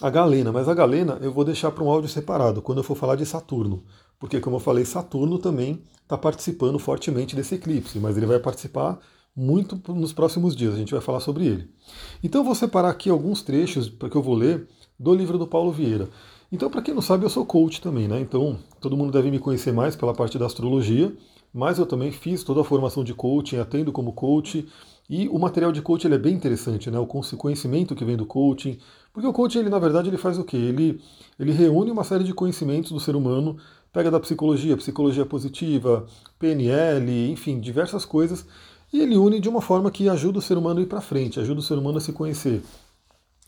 a 0.00 0.10
galena. 0.10 0.52
Mas 0.52 0.68
a 0.68 0.74
galena 0.74 1.18
eu 1.20 1.32
vou 1.32 1.44
deixar 1.44 1.70
para 1.70 1.84
um 1.84 1.90
áudio 1.90 2.08
separado, 2.08 2.62
quando 2.62 2.78
eu 2.78 2.84
for 2.84 2.96
falar 2.96 3.16
de 3.16 3.26
Saturno. 3.26 3.82
Porque, 4.18 4.40
como 4.40 4.56
eu 4.56 4.60
falei, 4.60 4.84
Saturno 4.84 5.38
também 5.38 5.82
está 6.02 6.16
participando 6.16 6.78
fortemente 6.78 7.34
desse 7.36 7.54
eclipse, 7.54 7.98
mas 7.98 8.16
ele 8.16 8.26
vai 8.26 8.38
participar 8.38 8.98
muito 9.36 9.80
nos 9.92 10.12
próximos 10.12 10.54
dias, 10.54 10.74
a 10.74 10.78
gente 10.78 10.92
vai 10.92 11.00
falar 11.00 11.20
sobre 11.20 11.46
ele. 11.46 11.68
Então 12.22 12.42
eu 12.42 12.44
vou 12.44 12.54
separar 12.54 12.90
aqui 12.90 13.10
alguns 13.10 13.42
trechos 13.42 13.88
para 13.88 14.08
que 14.08 14.16
eu 14.16 14.22
vou 14.22 14.34
ler 14.34 14.68
do 14.98 15.12
livro 15.12 15.36
do 15.36 15.46
Paulo 15.46 15.72
Vieira. 15.72 16.08
Então, 16.52 16.70
para 16.70 16.82
quem 16.82 16.94
não 16.94 17.02
sabe, 17.02 17.24
eu 17.24 17.30
sou 17.30 17.44
coach 17.44 17.80
também, 17.80 18.06
né? 18.06 18.20
Então, 18.20 18.56
todo 18.80 18.96
mundo 18.96 19.10
deve 19.10 19.28
me 19.28 19.40
conhecer 19.40 19.72
mais 19.72 19.96
pela 19.96 20.14
parte 20.14 20.38
da 20.38 20.46
astrologia, 20.46 21.12
mas 21.52 21.78
eu 21.80 21.86
também 21.86 22.12
fiz 22.12 22.44
toda 22.44 22.60
a 22.60 22.64
formação 22.64 23.02
de 23.02 23.12
coaching, 23.12 23.56
atendo 23.56 23.90
como 23.90 24.12
coach, 24.12 24.64
e 25.08 25.28
o 25.28 25.38
material 25.38 25.70
de 25.70 25.82
coaching 25.82 26.12
é 26.12 26.18
bem 26.18 26.34
interessante, 26.34 26.90
né? 26.90 26.98
O 26.98 27.06
conhecimento 27.06 27.94
que 27.94 28.04
vem 28.04 28.16
do 28.16 28.24
coaching, 28.24 28.78
porque 29.12 29.28
o 29.28 29.32
coaching, 29.32 29.60
ele 29.60 29.68
na 29.68 29.78
verdade, 29.78 30.08
ele 30.08 30.16
faz 30.16 30.38
o 30.38 30.44
quê? 30.44 30.56
Ele, 30.56 31.00
ele 31.38 31.52
reúne 31.52 31.90
uma 31.90 32.04
série 32.04 32.24
de 32.24 32.32
conhecimentos 32.32 32.90
do 32.90 32.98
ser 32.98 33.14
humano, 33.14 33.56
pega 33.92 34.10
da 34.10 34.18
psicologia, 34.18 34.76
psicologia 34.76 35.26
positiva, 35.26 36.06
PNL, 36.38 37.30
enfim, 37.30 37.60
diversas 37.60 38.04
coisas, 38.04 38.46
e 38.92 39.00
ele 39.00 39.16
une 39.16 39.40
de 39.40 39.48
uma 39.48 39.60
forma 39.60 39.90
que 39.90 40.08
ajuda 40.08 40.38
o 40.38 40.42
ser 40.42 40.56
humano 40.56 40.80
a 40.80 40.82
ir 40.82 40.86
para 40.86 41.00
frente, 41.00 41.38
ajuda 41.38 41.60
o 41.60 41.62
ser 41.62 41.74
humano 41.74 41.98
a 41.98 42.00
se 42.00 42.12
conhecer, 42.12 42.62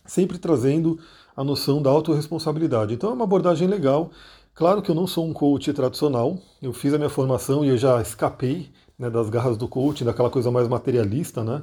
sempre 0.04 0.38
trazendo 0.38 0.98
a 1.34 1.42
noção 1.42 1.80
da 1.80 1.90
autorresponsabilidade. 1.90 2.94
Então 2.94 3.10
é 3.10 3.12
uma 3.12 3.25
abordagem 3.25 3.66
legal. 3.66 4.10
Claro 4.54 4.80
que 4.80 4.90
eu 4.90 4.94
não 4.94 5.06
sou 5.06 5.26
um 5.26 5.32
coach 5.32 5.72
tradicional, 5.72 6.38
eu 6.62 6.72
fiz 6.72 6.94
a 6.94 6.98
minha 6.98 7.10
formação 7.10 7.64
e 7.64 7.68
eu 7.68 7.76
já 7.76 8.00
escapei 8.00 8.70
né, 8.98 9.10
das 9.10 9.28
garras 9.28 9.56
do 9.56 9.68
coaching, 9.68 10.04
daquela 10.04 10.30
coisa 10.30 10.50
mais 10.50 10.68
materialista, 10.68 11.44
né? 11.44 11.62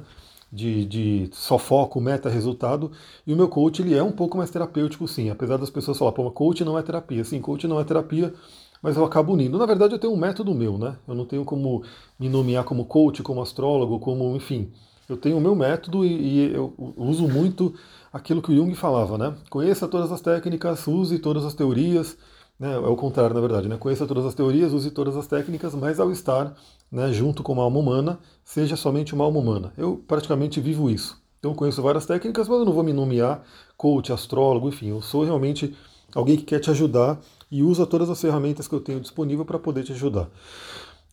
De, 0.52 0.84
de, 0.84 1.30
só 1.32 1.58
foco, 1.58 2.00
meta, 2.00 2.28
resultado. 2.28 2.92
E 3.26 3.32
o 3.32 3.36
meu 3.36 3.48
coach 3.48 3.82
ele 3.82 3.94
é 3.94 4.02
um 4.02 4.12
pouco 4.12 4.38
mais 4.38 4.50
terapêutico, 4.50 5.08
sim. 5.08 5.28
Apesar 5.30 5.56
das 5.56 5.70
pessoas 5.70 5.98
falarem, 5.98 6.16
pô, 6.16 6.30
coach 6.30 6.64
não 6.64 6.78
é 6.78 6.82
terapia. 6.82 7.24
Sim, 7.24 7.40
coach 7.40 7.66
não 7.66 7.80
é 7.80 7.84
terapia, 7.84 8.32
mas 8.80 8.96
eu 8.96 9.04
acabo 9.04 9.32
unindo. 9.32 9.58
Na 9.58 9.66
verdade, 9.66 9.94
eu 9.94 9.98
tenho 9.98 10.12
um 10.12 10.16
método 10.16 10.54
meu, 10.54 10.78
né? 10.78 10.96
Eu 11.08 11.14
não 11.14 11.24
tenho 11.24 11.44
como 11.44 11.82
me 12.18 12.28
nomear 12.28 12.62
como 12.64 12.84
coach, 12.84 13.22
como 13.22 13.42
astrólogo, 13.42 13.98
como, 13.98 14.36
enfim. 14.36 14.70
eu 15.08 15.16
tenho 15.16 15.38
o 15.38 15.40
meu 15.40 15.56
método 15.56 16.04
e, 16.04 16.08
e 16.10 16.54
eu 16.54 16.72
uso 16.96 17.26
muito 17.28 17.74
aquilo 18.12 18.40
que 18.40 18.52
o 18.52 18.54
Jung 18.54 18.72
falava, 18.76 19.18
né? 19.18 19.34
Conheça 19.50 19.88
todas 19.88 20.12
as 20.12 20.20
técnicas, 20.20 20.86
use 20.86 21.18
todas 21.18 21.44
as 21.44 21.54
teorias, 21.54 22.16
né? 22.58 22.74
É 22.74 22.78
o 22.78 22.96
contrário, 22.96 23.34
na 23.34 23.40
verdade, 23.40 23.68
né? 23.68 23.76
Conheça 23.76 24.06
todas 24.06 24.24
as 24.24 24.34
teorias, 24.34 24.72
use 24.72 24.90
todas 24.90 25.16
as 25.16 25.26
técnicas, 25.26 25.74
mas 25.74 25.98
ao 25.98 26.10
estar 26.10 26.54
né, 26.90 27.12
junto 27.12 27.42
com 27.42 27.52
uma 27.52 27.64
alma 27.64 27.78
humana, 27.78 28.18
seja 28.44 28.76
somente 28.76 29.14
uma 29.14 29.24
alma 29.24 29.40
humana. 29.40 29.72
Eu 29.76 30.02
praticamente 30.06 30.60
vivo 30.60 30.88
isso. 30.88 31.20
Então 31.38 31.54
conheço 31.54 31.82
várias 31.82 32.06
técnicas, 32.06 32.48
mas 32.48 32.58
eu 32.58 32.64
não 32.64 32.72
vou 32.72 32.84
me 32.84 32.92
nomear 32.92 33.42
coach, 33.76 34.12
astrólogo, 34.12 34.68
enfim, 34.68 34.88
eu 34.88 35.02
sou 35.02 35.24
realmente 35.24 35.76
alguém 36.14 36.36
que 36.36 36.44
quer 36.44 36.60
te 36.60 36.70
ajudar 36.70 37.20
e 37.50 37.62
usa 37.62 37.84
todas 37.84 38.08
as 38.08 38.20
ferramentas 38.20 38.66
que 38.66 38.74
eu 38.74 38.80
tenho 38.80 39.00
disponível 39.00 39.44
para 39.44 39.58
poder 39.58 39.82
te 39.82 39.92
ajudar. 39.92 40.30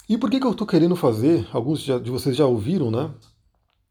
E 0.07 0.17
por 0.17 0.29
que, 0.29 0.39
que 0.39 0.45
eu 0.45 0.51
estou 0.51 0.67
querendo 0.67 0.95
fazer? 0.95 1.47
Alguns 1.51 1.79
de 1.79 2.11
vocês 2.11 2.35
já 2.35 2.45
ouviram, 2.45 2.91
né? 2.91 3.09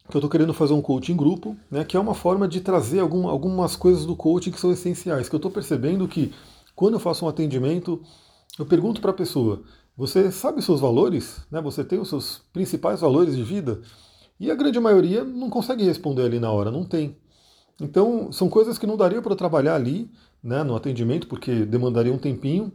Que 0.09 0.17
eu 0.17 0.19
estou 0.19 0.31
querendo 0.31 0.53
fazer 0.53 0.73
um 0.73 0.83
coaching 0.83 1.17
grupo, 1.17 1.57
né? 1.71 1.85
Que 1.85 1.97
é 1.97 2.01
uma 2.01 2.15
forma 2.15 2.47
de 2.47 2.61
trazer 2.61 3.01
algum, 3.01 3.29
algumas 3.29 3.77
coisas 3.77 4.05
do 4.05 4.17
coaching 4.17 4.51
que 4.51 4.61
são 4.61 4.73
essenciais. 4.73 5.29
Que 5.29 5.35
eu 5.35 5.39
estou 5.39 5.51
percebendo 5.51 6.07
que 6.07 6.33
quando 6.81 6.95
eu 6.95 7.01
faço 7.01 7.27
um 7.27 7.29
atendimento, 7.29 8.01
eu 8.59 8.65
pergunto 8.65 9.03
para 9.03 9.11
a 9.11 9.15
pessoa: 9.15 9.63
você 9.95 10.33
sabe 10.33 10.61
os 10.61 10.65
seus 10.65 10.81
valores? 10.81 11.47
Né? 11.51 11.61
Você 11.61 11.85
tem 11.85 11.99
os 11.99 12.09
seus 12.09 12.39
principais 12.55 13.03
valores 13.03 13.37
de 13.37 13.43
vida? 13.43 13.83
E 14.41 14.51
a 14.51 14.55
grande 14.55 14.81
maioria 14.81 15.23
não 15.23 15.51
consegue 15.51 15.85
responder 15.85 16.23
ali 16.23 16.41
na 16.41 16.51
hora, 16.51 16.71
não 16.71 16.87
tem. 16.87 17.19
Então, 17.79 18.33
são 18.33 18.49
coisas 18.49 18.79
que 18.79 18.87
não 18.87 18.97
daria 18.97 19.21
para 19.21 19.37
trabalhar 19.37 19.75
ali, 19.75 20.11
né, 20.43 20.63
no 20.63 20.75
atendimento, 20.75 21.29
porque 21.29 21.67
demandaria 21.67 22.15
um 22.15 22.19
tempinho. 22.19 22.73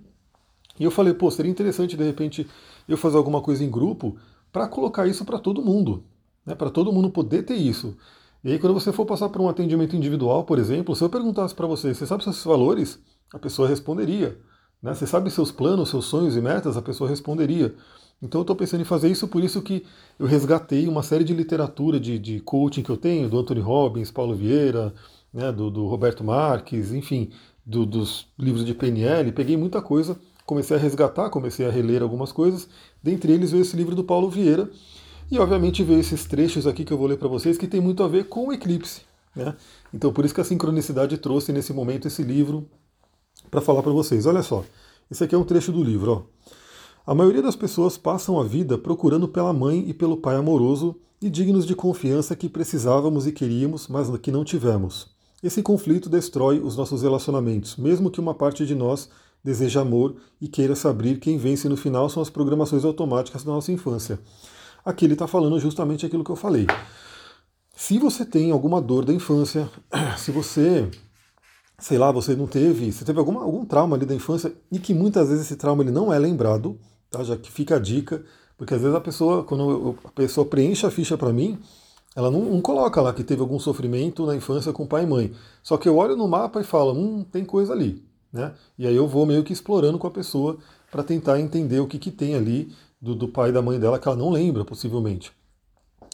E 0.80 0.84
eu 0.84 0.92
falei, 0.92 1.16
pô, 1.16 1.32
seria 1.32 1.52
interessante 1.52 1.98
de 1.98 2.04
repente 2.04 2.48
eu 2.88 2.98
fazer 2.98 3.18
alguma 3.18 3.42
coisa 3.42 3.64
em 3.64 3.72
grupo 3.72 4.18
para 4.52 4.68
colocar 4.68 5.08
isso 5.08 5.26
para 5.26 5.40
todo 5.40 5.64
mundo, 5.64 6.04
né, 6.46 6.54
para 6.54 6.70
todo 6.70 6.94
mundo 6.94 7.10
poder 7.10 7.42
ter 7.42 7.56
isso. 7.56 7.98
E 8.44 8.52
aí, 8.52 8.60
quando 8.60 8.76
você 8.76 8.92
for 8.92 9.08
passar 9.08 9.30
por 9.30 9.42
um 9.42 9.50
atendimento 9.50 9.96
individual, 9.96 10.44
por 10.44 10.60
exemplo, 10.60 10.96
se 10.96 11.04
eu 11.04 11.10
perguntasse 11.10 11.56
para 11.56 11.66
você, 11.66 11.92
você 11.92 12.06
sabe 12.06 12.24
seus 12.24 12.44
valores? 12.44 13.00
A 13.36 13.38
pessoa 13.38 13.68
responderia. 13.68 14.38
Né? 14.82 14.94
Você 14.94 15.06
sabe 15.06 15.30
seus 15.30 15.52
planos, 15.52 15.90
seus 15.90 16.06
sonhos 16.06 16.38
e 16.38 16.42
metas? 16.42 16.78
A 16.78 16.82
pessoa 16.82 17.10
responderia. 17.10 17.76
Então 18.22 18.40
eu 18.40 18.44
estou 18.44 18.56
pensando 18.56 18.80
em 18.80 18.86
fazer 18.86 19.10
isso, 19.10 19.28
por 19.28 19.44
isso 19.44 19.62
que 19.62 19.86
eu 20.18 20.26
resgatei 20.26 20.88
uma 20.88 21.04
série 21.04 21.26
de 21.26 21.34
literatura 21.34 22.00
de, 22.00 22.18
de 22.18 22.40
coaching 22.40 22.82
que 22.82 22.90
eu 22.90 22.96
tenho, 22.96 23.28
do 23.30 23.38
Anthony 23.38 23.60
Robbins, 23.60 24.10
Paulo 24.10 24.34
Vieira, 24.34 24.94
né, 25.34 25.52
do, 25.52 25.70
do, 25.70 25.86
Roberto 25.86 26.24
Marques, 26.24 26.94
enfim, 26.94 27.30
do, 27.66 27.86
dos 27.86 28.26
livros 28.40 28.64
de 28.64 28.74
PNL, 28.74 29.34
peguei 29.34 29.58
muita 29.58 29.82
coisa, 29.82 30.18
comecei 30.46 30.78
a 30.78 30.80
resgatar, 30.80 31.30
comecei 31.30 31.68
a 31.68 31.70
reler 31.70 32.02
algumas 32.02 32.32
coisas, 32.32 32.70
dentre 33.04 33.34
eles 33.34 33.52
veio 33.52 33.64
esse 33.64 33.76
livro 33.76 33.96
do 33.96 34.04
Paulo 34.04 34.30
Vieira, 34.30 34.70
e 35.30 35.38
obviamente 35.38 35.84
veio 35.84 36.00
esses 36.00 36.24
trechos 36.24 36.66
aqui 36.66 36.86
que 36.86 36.94
eu 36.94 36.98
vou 36.98 37.08
ler 37.08 37.18
para 37.18 37.28
vocês, 37.28 37.58
que 37.58 37.68
tem 37.68 37.82
muito 37.82 38.02
a 38.02 38.08
ver 38.08 38.30
com 38.30 38.48
o 38.48 38.54
eclipse. 38.54 39.02
Né? 39.36 39.54
Então 39.94 40.14
por 40.14 40.24
isso 40.24 40.34
que 40.34 40.40
a 40.40 40.46
sincronicidade 40.46 41.18
trouxe 41.18 41.52
nesse 41.52 41.74
momento 41.74 42.08
esse 42.08 42.24
livro 42.24 42.66
para 43.50 43.62
falar 43.62 43.82
para 43.82 43.92
vocês. 43.92 44.26
Olha 44.26 44.44
só, 44.44 44.64
esse 45.10 45.24
aqui 45.24 45.36
é 45.36 45.38
um 45.38 45.44
trecho 45.44 45.72
do 45.72 45.84
livro. 45.84 46.12
Ó. 46.12 47.12
A 47.12 47.14
maioria 47.14 47.42
das 47.42 47.56
pessoas 47.56 47.98
passam 47.98 48.40
a 48.40 48.44
vida 48.44 48.78
procurando 48.78 49.28
pela 49.28 49.54
mãe 49.54 49.86
e 49.88 49.94
pelo 49.94 50.18
pai 50.18 50.36
amoroso 50.36 50.96
e 51.22 51.30
dignos 51.30 51.66
de 51.66 51.76
confiança 51.76 52.36
que 52.36 52.50
precisávamos 52.50 53.28
e 53.28 53.32
queríamos, 53.32 53.88
mas 53.88 54.10
que 54.18 54.32
não 54.32 54.44
tivemos. 54.44 55.08
Esse 55.44 55.62
conflito 55.62 56.10
destrói 56.10 56.60
os 56.60 56.76
nossos 56.76 57.04
relacionamentos, 57.04 57.78
mesmo 57.78 58.10
que 58.10 58.20
uma 58.20 58.34
parte 58.34 58.66
de 58.66 58.74
nós 58.74 59.10
deseje 59.44 59.78
amor 59.78 60.16
e 60.42 60.48
queira 60.48 60.76
saber 60.76 61.20
quem 61.20 61.38
vence 61.38 61.70
no 61.70 61.78
final 61.78 62.10
são 62.10 62.22
as 62.22 62.32
programações 62.32 62.84
automáticas 62.84 63.44
da 63.44 63.52
nossa 63.52 63.72
infância. 63.72 64.20
Aqui 64.84 65.06
ele 65.06 65.14
está 65.14 65.28
falando 65.28 65.60
justamente 65.60 66.06
aquilo 66.06 66.24
que 66.24 66.32
eu 66.32 66.36
falei. 66.36 66.66
Se 67.76 68.00
você 68.00 68.26
tem 68.26 68.52
alguma 68.52 68.82
dor 68.82 69.06
da 69.06 69.14
infância, 69.14 69.70
se 70.18 70.32
você, 70.32 70.90
sei 71.86 71.98
lá, 71.98 72.12
você 72.12 72.36
não 72.36 72.48
teve, 72.48 72.92
você 72.92 73.06
teve 73.06 73.20
alguma, 73.20 73.44
algum 73.44 73.64
trauma 73.66 73.96
ali 73.96 74.06
da 74.06 74.16
infância 74.16 74.52
e 74.72 74.80
que 74.80 74.94
muitas 74.94 75.30
vezes 75.30 75.46
esse 75.46 75.56
trauma 75.56 75.84
ele 75.84 75.92
não 75.92 76.12
é 76.12 76.18
lembrado, 76.18 76.80
Tá? 77.16 77.24
Já 77.24 77.38
que 77.38 77.52
fica 77.52 77.78
a 77.78 77.80
dica, 77.80 78.24
porque 78.58 78.74
às 78.74 78.82
vezes 78.82 78.96
a 78.96 79.00
pessoa, 79.00 79.44
quando 79.44 79.96
a 80.04 80.12
pessoa 80.12 80.46
preenche 80.46 80.86
a 80.86 80.92
ficha 80.92 81.18
para 81.18 81.32
mim, 81.32 81.58
ela 82.16 82.30
não, 82.30 82.42
não, 82.42 82.62
coloca 82.62 83.02
lá 83.02 83.14
que 83.14 83.24
teve 83.24 83.42
algum 83.42 83.60
sofrimento 83.60 84.26
na 84.26 84.36
infância 84.36 84.74
com 84.74 84.86
pai 84.86 85.04
e 85.04 85.08
mãe. 85.08 85.34
Só 85.64 85.78
que 85.78 85.88
eu 85.88 85.98
olho 85.98 86.16
no 86.16 86.28
mapa 86.28 86.60
e 86.60 86.64
falo, 86.64 86.94
hum, 86.94 87.24
tem 87.24 87.46
coisa 87.46 87.74
ali. 87.74 88.04
Né? 88.32 88.54
E 88.78 88.86
aí 88.86 88.96
eu 88.96 89.08
vou 89.08 89.26
meio 89.26 89.44
que 89.44 89.54
explorando 89.54 89.98
com 89.98 90.08
a 90.08 90.12
pessoa 90.12 90.58
para 90.92 91.04
tentar 91.04 91.40
entender 91.40 91.80
o 91.80 91.88
que, 91.88 92.00
que 92.00 92.12
tem 92.12 92.36
ali 92.36 92.74
do, 93.02 93.16
do 93.16 93.28
pai 93.28 93.50
e 93.50 93.54
da 93.54 93.62
mãe 93.62 93.80
dela 93.80 94.00
que 94.00 94.08
ela 94.08 94.18
não 94.18 94.30
lembra, 94.30 94.66
possivelmente. 94.66 95.32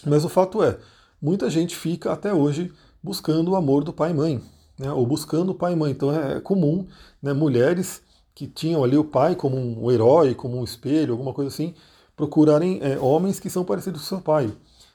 Mas 0.05 0.23
o 0.23 0.29
fato 0.29 0.61
é, 0.61 0.77
muita 1.21 1.49
gente 1.49 1.75
fica 1.75 2.11
até 2.11 2.33
hoje 2.33 2.71
buscando 3.01 3.51
o 3.51 3.55
amor 3.55 3.83
do 3.83 3.93
pai 3.93 4.11
e 4.11 4.13
mãe, 4.13 4.41
né? 4.77 4.91
ou 4.91 5.05
buscando 5.05 5.53
pai 5.53 5.73
e 5.73 5.75
mãe. 5.75 5.91
Então 5.91 6.11
é, 6.11 6.37
é 6.37 6.39
comum 6.39 6.87
né, 7.21 7.33
mulheres 7.33 8.01
que 8.33 8.47
tinham 8.47 8.83
ali 8.83 8.97
o 8.97 9.03
pai 9.03 9.35
como 9.35 9.57
um 9.57 9.91
herói, 9.91 10.33
como 10.33 10.57
um 10.57 10.63
espelho, 10.63 11.13
alguma 11.13 11.33
coisa 11.33 11.49
assim, 11.49 11.73
procurarem 12.15 12.79
é, 12.81 12.97
homens 12.99 13.39
que 13.39 13.49
são 13.49 13.63
parecidos 13.63 14.01
com 14.01 14.07
seu 14.07 14.21
pai. 14.21 14.51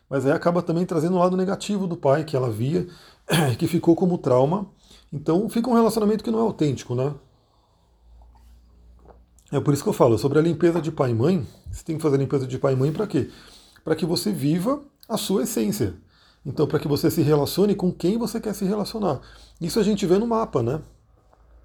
Mas 0.08 0.24
aí 0.24 0.32
acaba 0.32 0.62
também 0.62 0.86
trazendo 0.86 1.16
o 1.16 1.18
lado 1.18 1.36
negativo 1.36 1.86
do 1.86 1.96
pai 1.96 2.24
que 2.24 2.36
ela 2.36 2.50
via, 2.50 2.86
que 3.58 3.66
ficou 3.66 3.96
como 3.96 4.18
trauma. 4.18 4.66
Então 5.12 5.48
fica 5.48 5.68
um 5.68 5.74
relacionamento 5.74 6.22
que 6.22 6.30
não 6.30 6.38
é 6.38 6.42
autêntico, 6.42 6.94
né? 6.94 7.12
É 9.52 9.60
por 9.60 9.72
isso 9.72 9.82
que 9.82 9.88
eu 9.88 9.92
falo 9.92 10.18
sobre 10.18 10.38
a 10.38 10.42
limpeza 10.42 10.80
de 10.80 10.90
pai 10.90 11.10
e 11.10 11.14
mãe. 11.14 11.46
Você 11.70 11.84
tem 11.84 11.96
que 11.96 12.02
fazer 12.02 12.16
a 12.16 12.18
limpeza 12.18 12.46
de 12.46 12.58
pai 12.58 12.72
e 12.72 12.76
mãe 12.76 12.92
para 12.92 13.06
quê? 13.06 13.30
Para 13.84 13.94
que 13.94 14.04
você 14.04 14.32
viva 14.32 14.82
a 15.08 15.16
sua 15.16 15.44
essência. 15.44 15.94
Então, 16.46 16.66
para 16.66 16.78
que 16.78 16.86
você 16.86 17.10
se 17.10 17.20
relacione 17.22 17.74
com 17.74 17.92
quem 17.92 18.16
você 18.16 18.40
quer 18.40 18.54
se 18.54 18.64
relacionar. 18.64 19.20
Isso 19.60 19.80
a 19.80 19.82
gente 19.82 20.06
vê 20.06 20.16
no 20.16 20.28
mapa, 20.28 20.62
né? 20.62 20.80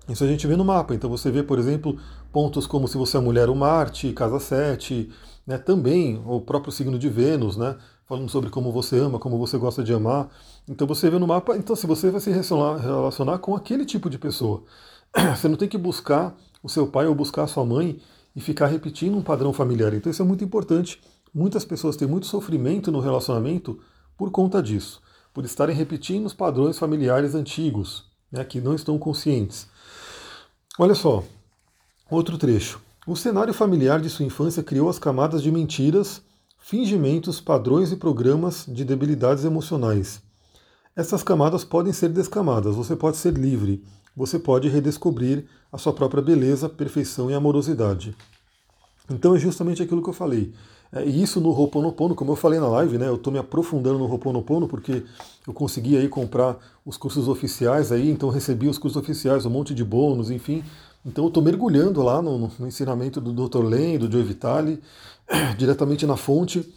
Isso 0.09 0.23
a 0.23 0.27
gente 0.27 0.47
vê 0.47 0.55
no 0.55 0.65
mapa. 0.65 0.93
Então 0.95 1.09
você 1.09 1.29
vê, 1.29 1.43
por 1.43 1.59
exemplo, 1.59 1.97
pontos 2.31 2.65
como 2.65 2.87
se 2.87 2.97
você 2.97 3.17
é 3.17 3.19
mulher, 3.19 3.49
o 3.49 3.55
Marte, 3.55 4.11
casa 4.13 4.39
7, 4.39 5.09
né, 5.45 5.57
também 5.57 6.21
o 6.25 6.41
próprio 6.41 6.71
signo 6.71 6.97
de 6.97 7.09
Vênus, 7.09 7.55
né, 7.55 7.77
falando 8.05 8.29
sobre 8.29 8.49
como 8.49 8.71
você 8.71 8.97
ama, 8.97 9.19
como 9.19 9.37
você 9.37 9.57
gosta 9.57 9.83
de 9.83 9.93
amar. 9.93 10.29
Então 10.67 10.87
você 10.87 11.09
vê 11.09 11.19
no 11.19 11.27
mapa, 11.27 11.55
então 11.55 11.75
se 11.75 11.85
você 11.85 12.09
vai 12.09 12.19
se 12.19 12.31
relacionar, 12.31 12.77
relacionar 12.77 13.37
com 13.37 13.55
aquele 13.55 13.85
tipo 13.85 14.09
de 14.09 14.17
pessoa. 14.17 14.63
Você 15.35 15.49
não 15.49 15.57
tem 15.57 15.67
que 15.67 15.77
buscar 15.77 16.33
o 16.63 16.69
seu 16.69 16.87
pai 16.87 17.05
ou 17.05 17.13
buscar 17.13 17.43
a 17.43 17.47
sua 17.47 17.65
mãe 17.65 17.99
e 18.33 18.39
ficar 18.39 18.67
repetindo 18.67 19.17
um 19.17 19.21
padrão 19.21 19.51
familiar. 19.51 19.93
Então 19.93 20.09
isso 20.09 20.21
é 20.21 20.25
muito 20.25 20.41
importante. 20.41 21.01
Muitas 21.33 21.65
pessoas 21.65 21.97
têm 21.97 22.07
muito 22.07 22.27
sofrimento 22.27 22.93
no 22.93 23.01
relacionamento 23.01 23.77
por 24.17 24.31
conta 24.31 24.61
disso, 24.61 25.01
por 25.33 25.45
estarem 25.45 25.75
repetindo 25.75 26.25
os 26.25 26.33
padrões 26.33 26.77
familiares 26.77 27.35
antigos, 27.35 28.05
né, 28.31 28.43
que 28.43 28.61
não 28.61 28.73
estão 28.75 28.97
conscientes. 28.97 29.67
Olha 30.79 30.95
só, 30.95 31.23
outro 32.09 32.37
trecho. 32.37 32.81
O 33.07 33.15
cenário 33.15 33.53
familiar 33.53 33.99
de 33.99 34.09
sua 34.09 34.25
infância 34.25 34.61
criou 34.63 34.89
as 34.89 34.99
camadas 34.99 35.41
de 35.41 35.51
mentiras, 35.51 36.21
fingimentos, 36.59 37.41
padrões 37.41 37.91
e 37.91 37.95
programas 37.95 38.65
de 38.67 38.85
debilidades 38.85 39.43
emocionais. 39.43 40.21
Essas 40.95 41.23
camadas 41.23 41.63
podem 41.63 41.91
ser 41.91 42.09
descamadas, 42.09 42.75
você 42.75 42.95
pode 42.95 43.17
ser 43.17 43.33
livre, 43.33 43.83
você 44.15 44.37
pode 44.37 44.67
redescobrir 44.67 45.45
a 45.71 45.77
sua 45.77 45.93
própria 45.93 46.21
beleza, 46.21 46.69
perfeição 46.69 47.31
e 47.31 47.33
amorosidade. 47.33 48.15
Então 49.09 49.35
é 49.35 49.39
justamente 49.39 49.81
aquilo 49.81 50.03
que 50.03 50.09
eu 50.09 50.13
falei. 50.13 50.53
É, 50.93 51.05
e 51.05 51.23
isso 51.23 51.39
no 51.39 51.49
Ho'oponopono, 51.49 52.13
como 52.13 52.31
eu 52.31 52.35
falei 52.35 52.59
na 52.59 52.67
live, 52.67 52.97
né, 52.97 53.07
eu 53.07 53.15
estou 53.15 53.31
me 53.31 53.39
aprofundando 53.39 53.97
no 53.97 54.05
Ho'oponopono 54.05 54.67
porque 54.67 55.03
eu 55.47 55.53
consegui 55.53 55.97
aí 55.97 56.09
comprar 56.09 56.57
os 56.85 56.97
cursos 56.97 57.27
oficiais 57.27 57.91
aí, 57.91 58.09
então 58.09 58.29
recebi 58.29 58.67
os 58.67 58.77
cursos 58.77 59.01
oficiais, 59.01 59.45
um 59.45 59.49
monte 59.49 59.73
de 59.73 59.83
bônus, 59.83 60.29
enfim. 60.29 60.63
Então 61.05 61.23
eu 61.25 61.27
estou 61.29 61.41
mergulhando 61.41 62.01
lá 62.01 62.21
no, 62.21 62.51
no, 62.59 62.67
ensinamento 62.67 63.21
do 63.21 63.47
Dr. 63.47 63.63
Len, 63.63 63.97
do 63.97 64.11
Joe 64.11 64.23
Vitale, 64.23 64.81
diretamente 65.57 66.05
na 66.05 66.17
fonte. 66.17 66.67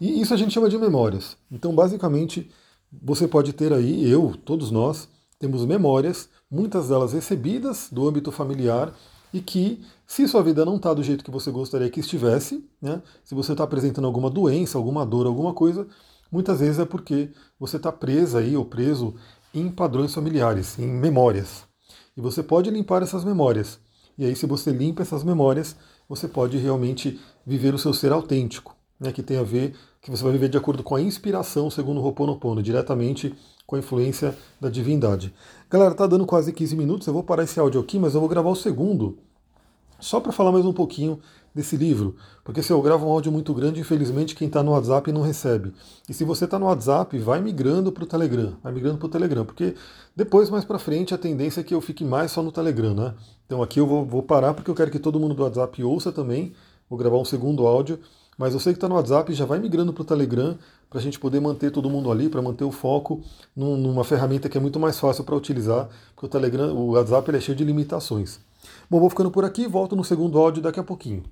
E 0.00 0.20
isso 0.20 0.34
a 0.34 0.36
gente 0.36 0.52
chama 0.52 0.68
de 0.68 0.76
memórias. 0.76 1.36
Então, 1.50 1.74
basicamente, 1.74 2.50
você 2.90 3.26
pode 3.26 3.52
ter 3.52 3.72
aí, 3.72 4.08
eu, 4.08 4.34
todos 4.44 4.70
nós, 4.70 5.08
temos 5.38 5.64
memórias, 5.64 6.28
muitas 6.50 6.88
delas 6.88 7.12
recebidas 7.12 7.88
do 7.90 8.06
âmbito 8.06 8.30
familiar, 8.30 8.92
e 9.32 9.40
que, 9.40 9.80
se 10.06 10.28
sua 10.28 10.42
vida 10.42 10.64
não 10.64 10.76
está 10.76 10.92
do 10.92 11.02
jeito 11.02 11.24
que 11.24 11.30
você 11.30 11.50
gostaria 11.50 11.88
que 11.88 12.00
estivesse, 12.00 12.64
né, 12.80 13.02
se 13.24 13.34
você 13.34 13.52
está 13.52 13.64
apresentando 13.64 14.06
alguma 14.06 14.28
doença, 14.28 14.76
alguma 14.76 15.06
dor, 15.06 15.26
alguma 15.26 15.54
coisa, 15.54 15.86
muitas 16.30 16.60
vezes 16.60 16.78
é 16.78 16.84
porque 16.84 17.30
você 17.58 17.76
está 17.76 17.90
presa 17.90 18.40
aí 18.40 18.56
ou 18.56 18.64
preso 18.64 19.14
em 19.54 19.70
padrões 19.70 20.14
familiares, 20.14 20.78
em 20.78 20.86
memórias. 20.86 21.64
E 22.16 22.20
você 22.20 22.42
pode 22.42 22.70
limpar 22.70 23.02
essas 23.02 23.24
memórias. 23.24 23.78
E 24.18 24.24
aí, 24.26 24.36
se 24.36 24.46
você 24.46 24.70
limpa 24.70 25.02
essas 25.02 25.24
memórias, 25.24 25.74
você 26.08 26.28
pode 26.28 26.58
realmente 26.58 27.18
viver 27.46 27.74
o 27.74 27.78
seu 27.78 27.94
ser 27.94 28.12
autêntico, 28.12 28.76
né, 29.00 29.12
que 29.12 29.22
tem 29.22 29.38
a 29.38 29.42
ver, 29.42 29.74
que 30.00 30.10
você 30.10 30.22
vai 30.22 30.32
viver 30.32 30.48
de 30.48 30.58
acordo 30.58 30.82
com 30.82 30.94
a 30.94 31.00
inspiração, 31.00 31.70
segundo 31.70 32.00
o 32.00 32.04
Ho'oponopono, 32.04 32.62
diretamente 32.62 33.34
com 33.72 33.76
a 33.76 33.78
influência 33.78 34.36
da 34.60 34.68
divindade. 34.68 35.32
Galera, 35.70 35.94
tá 35.94 36.06
dando 36.06 36.26
quase 36.26 36.52
15 36.52 36.76
minutos, 36.76 37.06
eu 37.06 37.12
vou 37.14 37.22
parar 37.22 37.44
esse 37.44 37.58
áudio 37.58 37.80
aqui, 37.80 37.98
mas 37.98 38.12
eu 38.12 38.20
vou 38.20 38.28
gravar 38.28 38.50
o 38.50 38.54
segundo, 38.54 39.16
só 39.98 40.20
para 40.20 40.30
falar 40.30 40.52
mais 40.52 40.66
um 40.66 40.74
pouquinho 40.74 41.18
desse 41.54 41.74
livro, 41.74 42.14
porque 42.44 42.62
se 42.62 42.70
eu 42.70 42.82
gravo 42.82 43.06
um 43.06 43.10
áudio 43.10 43.32
muito 43.32 43.54
grande, 43.54 43.80
infelizmente 43.80 44.34
quem 44.34 44.46
está 44.46 44.62
no 44.62 44.72
WhatsApp 44.72 45.10
não 45.10 45.22
recebe. 45.22 45.72
E 46.06 46.12
se 46.12 46.22
você 46.22 46.44
está 46.44 46.58
no 46.58 46.66
WhatsApp, 46.66 47.18
vai 47.18 47.40
migrando 47.40 47.90
para 47.90 48.04
o 48.04 48.06
Telegram, 48.06 48.58
vai 48.62 48.74
migrando 48.74 48.98
para 48.98 49.06
o 49.06 49.10
Telegram, 49.10 49.46
porque 49.46 49.74
depois 50.14 50.50
mais 50.50 50.66
para 50.66 50.78
frente 50.78 51.14
a 51.14 51.18
tendência 51.18 51.62
é 51.62 51.64
que 51.64 51.74
eu 51.74 51.80
fique 51.80 52.04
mais 52.04 52.30
só 52.30 52.42
no 52.42 52.52
Telegram, 52.52 52.92
né? 52.92 53.14
Então 53.46 53.62
aqui 53.62 53.80
eu 53.80 53.86
vou, 53.86 54.04
vou 54.04 54.22
parar 54.22 54.52
porque 54.52 54.70
eu 54.70 54.74
quero 54.74 54.90
que 54.90 54.98
todo 54.98 55.18
mundo 55.18 55.34
do 55.34 55.44
WhatsApp 55.44 55.82
ouça 55.82 56.12
também. 56.12 56.52
Vou 56.90 56.98
gravar 56.98 57.16
um 57.16 57.24
segundo 57.24 57.66
áudio, 57.66 57.98
mas 58.42 58.54
você 58.54 58.70
que 58.70 58.76
está 58.76 58.88
no 58.88 58.96
WhatsApp 58.96 59.32
já 59.32 59.44
vai 59.44 59.60
migrando 59.60 59.92
para 59.92 60.02
o 60.02 60.04
Telegram 60.04 60.58
para 60.90 60.98
a 60.98 61.00
gente 61.00 61.16
poder 61.16 61.38
manter 61.38 61.70
todo 61.70 61.88
mundo 61.88 62.10
ali, 62.10 62.28
para 62.28 62.42
manter 62.42 62.64
o 62.64 62.72
foco 62.72 63.22
num, 63.54 63.76
numa 63.76 64.02
ferramenta 64.02 64.48
que 64.48 64.58
é 64.58 64.60
muito 64.60 64.80
mais 64.80 64.98
fácil 64.98 65.22
para 65.22 65.36
utilizar, 65.36 65.88
porque 66.12 66.26
o 66.26 66.28
Telegram, 66.28 66.74
o 66.74 66.90
WhatsApp 66.90 67.30
ele 67.30 67.38
é 67.38 67.40
cheio 67.40 67.56
de 67.56 67.62
limitações. 67.62 68.40
Bom, 68.90 68.98
vou 68.98 69.08
ficando 69.08 69.30
por 69.30 69.44
aqui, 69.44 69.68
volto 69.68 69.94
no 69.94 70.02
segundo 70.02 70.40
áudio 70.40 70.60
daqui 70.60 70.80
a 70.80 70.82
pouquinho. 70.82 71.22